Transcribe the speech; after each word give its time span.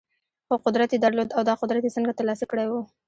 خو 0.47 0.55
قدرت 0.65 0.89
يې 0.93 0.99
درلود 1.05 1.29
او 1.37 1.41
دا 1.49 1.53
قدرت 1.61 1.83
يې 1.85 1.95
څنګه 1.95 2.17
ترلاسه 2.19 2.45
کړی 2.51 2.65
و؟ 2.67 2.73